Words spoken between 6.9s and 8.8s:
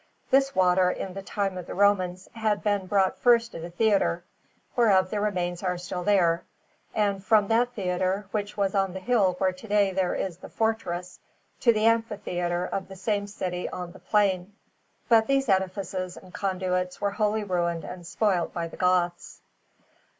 and from that theatre, which was